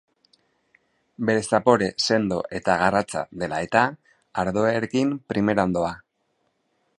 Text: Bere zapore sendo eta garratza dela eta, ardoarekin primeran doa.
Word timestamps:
Bere 1.29 1.43
zapore 1.57 1.89
sendo 2.07 2.39
eta 2.61 2.77
garratza 2.85 3.23
dela 3.43 3.59
eta, 3.67 3.85
ardoarekin 4.45 5.13
primeran 5.35 5.77
doa. 5.79 5.93